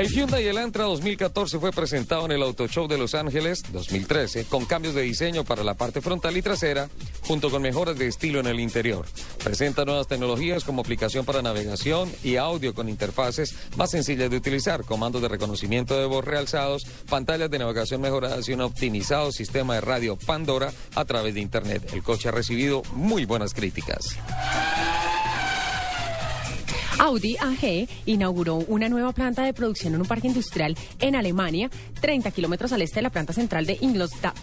[0.00, 4.64] El Hyundai Elantra 2014 fue presentado en el Auto Show de Los Ángeles 2013 con
[4.64, 6.88] cambios de diseño para la parte frontal y trasera
[7.26, 9.04] junto con mejoras de estilo en el interior.
[9.44, 14.86] Presenta nuevas tecnologías como aplicación para navegación y audio con interfaces más sencillas de utilizar,
[14.86, 19.82] comandos de reconocimiento de voz realzados, pantallas de navegación mejoradas y un optimizado sistema de
[19.82, 21.90] radio Pandora a través de Internet.
[21.92, 24.16] El coche ha recibido muy buenas críticas.
[27.00, 31.70] Audi AG inauguró una nueva planta de producción en un parque industrial en Alemania,
[32.02, 34.36] 30 kilómetros al este de la planta central de Ingolstadt,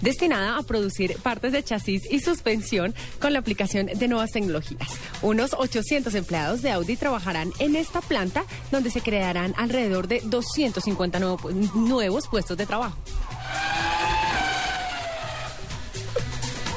[0.00, 4.88] destinada a producir partes de chasis y suspensión con la aplicación de nuevas tecnologías.
[5.22, 11.20] Unos 800 empleados de Audi trabajarán en esta planta, donde se crearán alrededor de 250
[11.20, 12.98] nuevos puestos de trabajo.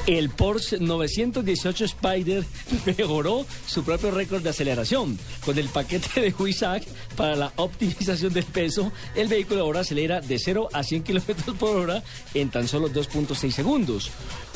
[0.06, 2.44] El Porsche 918 Spider
[2.86, 5.18] mejoró su propio récord de aceleración.
[5.44, 6.84] Con el paquete de Huizac
[7.16, 11.76] para la optimización del peso, el vehículo ahora acelera de 0 a 100 kilómetros por
[11.76, 14.10] hora en tan solo 2.6 segundos.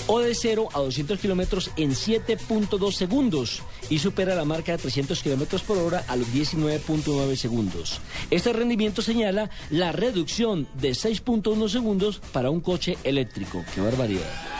[0.06, 3.62] O de 0 a 200 kilómetros en 7.2 segundos.
[3.88, 8.00] Y supera la marca de 300 kilómetros por hora a los 19.9 segundos.
[8.30, 13.64] Este rendimiento señala la reducción de 6.1 segundos para un coche eléctrico.
[13.74, 14.59] ¡Qué barbaridad!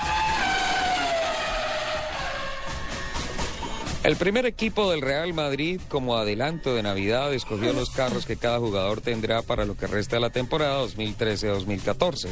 [4.02, 8.58] El primer equipo del Real Madrid, como adelanto de Navidad, escogió los carros que cada
[8.58, 12.28] jugador tendrá para lo que resta de la temporada 2013-2014.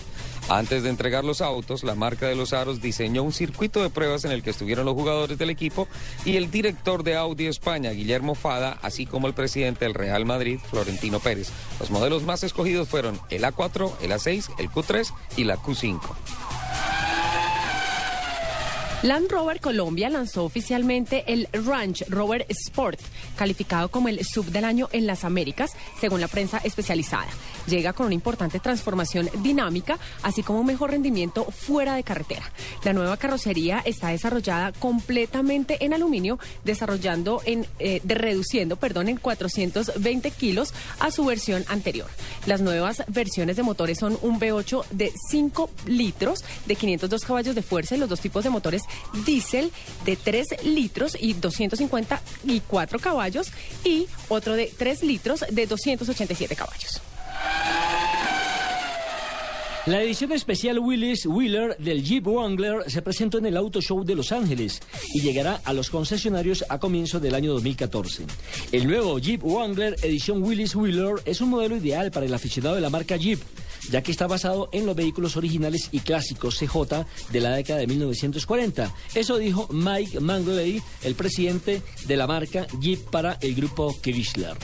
[0.49, 4.25] Antes de entregar los autos, la marca de los aros diseñó un circuito de pruebas
[4.25, 5.89] en el que estuvieron los jugadores del equipo
[6.25, 10.59] y el director de Audi España, Guillermo Fada, así como el presidente del Real Madrid,
[10.71, 11.51] Florentino Pérez.
[11.81, 16.01] Los modelos más escogidos fueron el A4, el A6, el Q3 y la Q5.
[19.03, 22.99] Land Rover Colombia lanzó oficialmente el Ranch Rover Sport,
[23.37, 25.71] calificado como el sub del año en las Américas,
[26.01, 27.29] según la prensa especializada.
[27.69, 32.51] Llega con una importante transformación dinámica, así como un mejor rendimiento fuera de carretera.
[32.83, 40.33] La nueva carrocería está desarrollada completamente en aluminio, desarrollando en, eh, reduciendo, perdón, en 420
[40.33, 42.09] kilos a su versión anterior.
[42.47, 47.63] Las nuevas versiones de motores son un V8 de 5 litros, de 502 caballos de
[47.63, 48.88] fuerza y los dos tipos de motores
[49.25, 49.73] diésel
[50.05, 53.49] de 3 litros y 254 caballos
[53.85, 57.01] y otro de 3 litros de 287 caballos.
[59.89, 64.15] La edición especial Willis Wheeler del Jeep Wrangler se presentó en el Auto Show de
[64.15, 64.83] Los Ángeles
[65.15, 68.27] y llegará a los concesionarios a comienzo del año 2014.
[68.71, 72.83] El nuevo Jeep Wrangler edición Willis Wheeler es un modelo ideal para el aficionado de
[72.83, 73.41] la marca Jeep
[73.91, 77.87] ya que está basado en los vehículos originales y clásicos CJ de la década de
[77.87, 78.95] 1940.
[79.15, 84.59] Eso dijo Mike Mangley, el presidente de la marca Jeep para el grupo Chrysler.